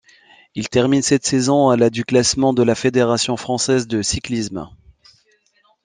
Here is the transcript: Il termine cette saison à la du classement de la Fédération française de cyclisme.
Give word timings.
Il 0.55 0.67
termine 0.67 1.03
cette 1.03 1.27
saison 1.27 1.69
à 1.69 1.77
la 1.77 1.91
du 1.91 2.05
classement 2.05 2.53
de 2.53 2.63
la 2.63 2.73
Fédération 2.73 3.37
française 3.37 3.85
de 3.85 4.01
cyclisme. 4.01 4.67